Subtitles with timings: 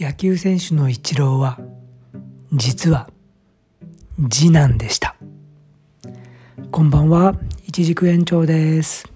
[0.00, 1.58] 野球選手のイチローは
[2.52, 3.10] 実は
[4.30, 5.16] 次男でした。
[6.70, 7.34] こんばんは
[7.66, 9.10] 一軸延長です、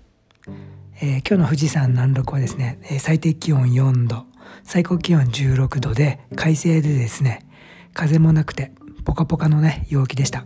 [1.00, 4.25] えー、今日の富士山南麓はですね最低気温4度
[4.64, 7.46] 最高気温16度で快晴でですね
[7.94, 8.72] 風もなくて
[9.04, 10.44] ポカポカのね陽気でした。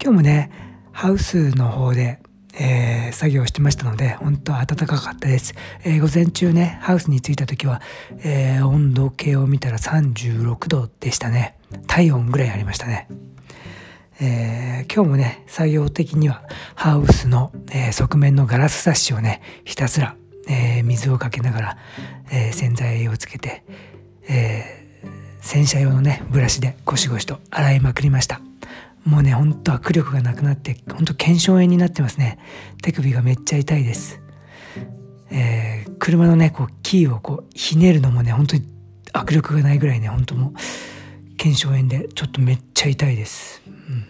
[0.00, 0.52] 今日もね
[0.92, 2.20] ハウスの方で
[2.54, 7.80] えー、作業してましたので本当は暖かかったです、えー、午前中ねハウスに着いた時は、
[8.24, 11.56] えー、温度計を見たら36度でしたね。
[11.86, 13.08] 体温ぐらいありましたね、
[14.20, 16.42] え今日もね作業的には
[16.74, 20.16] ハウスの、え側面のガラスサッシをねひたすら、
[20.48, 21.78] え水をかけながら、
[22.30, 23.64] え洗剤をつけて、
[24.28, 25.08] え
[25.40, 28.40] 洗車用のねブラシでゴシゴシと洗いまくりました。
[29.04, 32.38] もうねほんと握力がなくなってほんと腱鞘炎になってますね。
[32.82, 34.20] 手首がめっちゃ痛いです、
[35.30, 38.66] えー、車のねこうキーをこうひねるのもね本当に
[39.12, 44.06] 握力がないぐらいね本当もう腱鞘炎でちょっとめっちゃ痛いです、うん、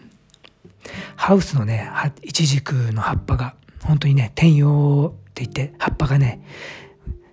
[1.17, 1.91] ハウスのね
[2.23, 6.45] イチジクの葉っぱが本当にね天葉って言って葉っぱがね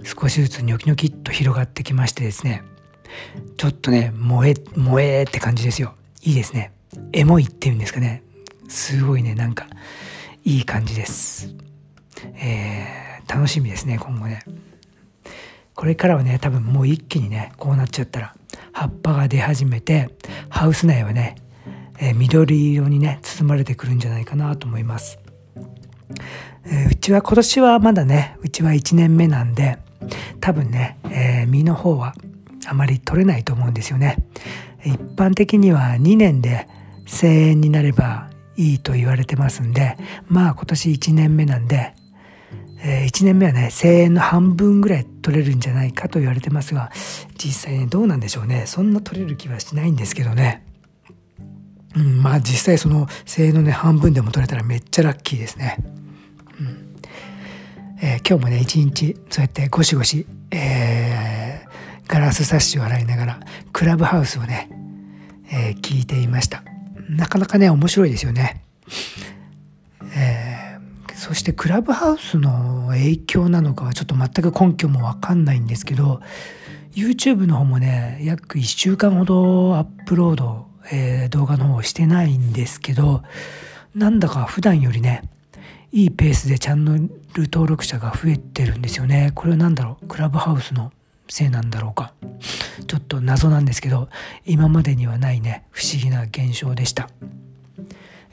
[0.03, 2.63] 少しずつニョキニョキっと広がってきましてですね。
[3.57, 5.95] ちょっとね萌え萌えって感じですよ。
[6.21, 6.71] いいですね。
[7.13, 8.23] エモいっていうんですかね。
[8.67, 9.35] すごいね。
[9.35, 9.67] なんか
[10.43, 11.53] いい感じです、
[12.35, 14.41] えー、楽しみですね今後ね。
[15.75, 18.35] これからはね多分もう一気にねこうなっちゃったら
[18.73, 20.09] 葉っぱが出始めて
[20.49, 21.35] ハウス内はね、
[21.99, 25.19] えー、緑色にね包まれてくるんじゃないかなと思います、
[26.65, 29.77] えー、うちは今年はまだねうちは1年目なんで
[30.41, 32.13] 多分ね、えー、実の方は
[32.67, 34.17] あまり取れないと思うんですよね。
[34.83, 36.67] 一般的には2年で
[37.09, 41.93] 1000円になればいいと言われてますんでまあ今年1年目なんで、
[42.83, 46.91] えー、1年目はね1000円の半分ぐらい取れるんじゃないかと言われてますが
[47.38, 48.66] 実際ねどうなんでしょうね。
[48.67, 50.66] そんな取れる気はしないんですけどね、
[51.95, 55.78] うん、まあ実際その1000円のね半分でも取れたらめっちゃラッキーですね、
[56.59, 56.95] うん。
[58.01, 63.39] えー、今日もね一日そうやってゴシゴシ、えー、ガラスサッシを洗いながら
[63.72, 64.69] クラブハウスをね、
[65.51, 66.63] えー、聞いていました。
[67.09, 68.64] なかなかね面白いですよね。
[70.16, 76.22] えー、そしてクラブハウスの影響なのかはちょっと全く根拠も分かんないんですけど
[76.94, 83.24] YouTube の方もね約1週間ほどアップロード、えー、動画の方をしてないんですけど
[83.94, 85.24] なんだか普段よりね
[85.91, 86.91] いいペースでチャンネ
[87.34, 89.31] ル登録者が増えてるんですよね。
[89.34, 90.08] これは何だろう？
[90.08, 90.91] クラブハウスの
[91.29, 92.13] せいなんだろうか。
[92.88, 94.09] ちょっと謎なんですけど
[94.45, 97.09] 今までにはないね不思議な現象でした、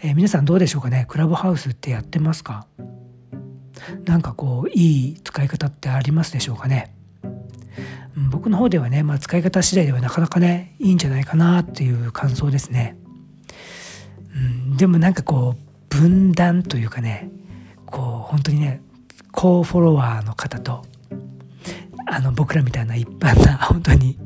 [0.03, 1.05] えー、皆さんどうでしょうかね？
[1.09, 2.67] クラブハウスってやってますか？
[4.05, 6.95] なんかこういい使い方ってありますでしょうかね？
[8.31, 12.97] 僕の方ではね、まあ、使い方次第ではなかなかねいいんじゃないかなっていう感想ですね、
[14.35, 17.31] うん、でもなんかこう分断というかね
[17.85, 18.81] こう本当にね
[19.33, 20.87] 高フォロワーの方と
[22.07, 24.19] あの僕らみたいな一般な本当に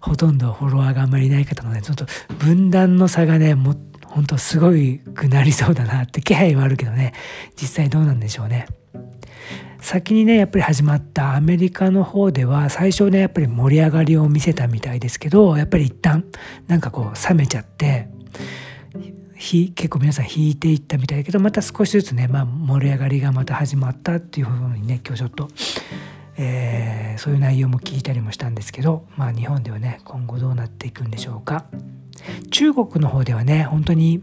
[0.00, 2.06] ほとんどフォロワーがあんまりいない方のねちょっと
[2.38, 3.74] 分断の差がねも
[4.06, 7.14] 本当すごいくなりそうだなって気配はあるけどね
[7.60, 8.66] 実際どうなんでしょうね。
[9.80, 16.24] 先にねやっぱり始まったアメリカの方では最初ねやっぱり盛り上がりを見せたみたいですけどやっぱり一旦
[16.68, 18.08] なんかこう冷めちゃって
[19.74, 25.48] 結構皆さん引いていったみたいだけどまた少しずつね、まあ、盛り上がりがまた始まったっていうふうにね今日ちょっと
[26.36, 31.66] えー、そういう内容も聞いたりもしたんですけど、まあ、日本ではね今後どうなっていくんでしょうか。
[32.50, 34.22] 中国の方ではね本当に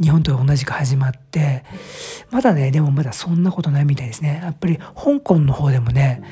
[0.00, 1.64] 日本と同じく始まって
[2.30, 4.40] まだねでもまだそんなことないみたいですね。
[4.42, 6.22] やっぱり香港の方でもね、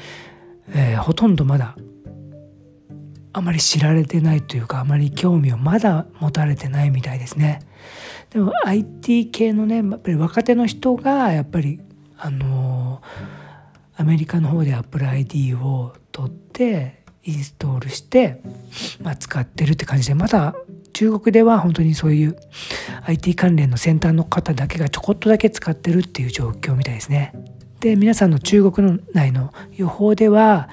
[0.72, 1.76] えー、ほとんどまだ
[3.32, 7.60] あまり知られてないというかあまり興味をまだ持たれてないみたいですね。
[8.30, 11.80] でも IT 系のねやっぱり若手の人がやっぱり
[12.16, 13.49] あのー
[14.00, 18.40] アメリカの方で Apple ID を取ってインストールして、
[19.02, 20.54] まあ、使ってるって感じでまだ
[20.94, 22.36] 中国では本当にそういう
[23.04, 27.34] IT 関連の先端の方だけがちょこっとだけ使ってるっていう状況みたいですね。
[27.80, 30.70] で皆さんの中国の内の予報では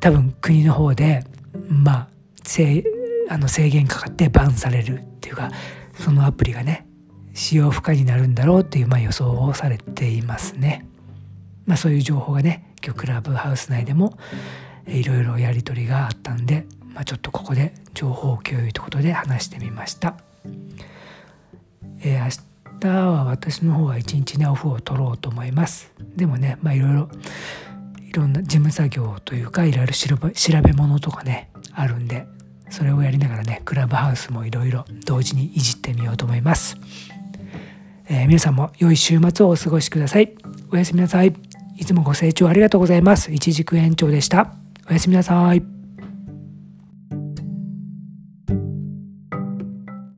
[0.00, 1.24] 多分国の方で
[1.68, 2.08] まあ
[2.42, 2.82] 制
[3.28, 5.52] あの制限かかってバンされるっていうか
[6.00, 6.88] そのアプリがね
[7.32, 10.84] 使用不可になるんだろうっていう、まあ、予想をされていますね。
[11.66, 14.16] まあ、そういう情報がね今日クラブハウス内でも
[14.86, 20.16] いろいろやり取りがあったんで、まあ、ちょっとここで情報共有ということで話してみました。
[22.00, 22.30] えー、明
[22.80, 25.92] 日は私の方は一日ねオフを取ろうと思います。
[26.14, 27.08] でもね、まあ、いろいろ
[28.08, 32.26] いろんな事務作業というかいろいろ調べ調べ物とかねあるんで
[32.70, 36.76] それをやりながらねクラブハウスもいろいろ同時にいじってみようと思います。
[38.08, 40.32] えー、皆さんも良い週末をお過ごしください。
[40.70, 41.45] おやすみなさい。
[41.76, 43.32] いつもご清聴ありがとうございます。
[43.32, 44.52] 一軸延長でした。
[44.88, 45.75] おやすみなさい。